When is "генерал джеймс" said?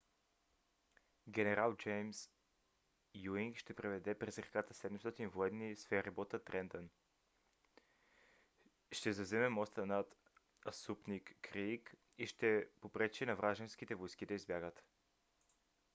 1.27-2.29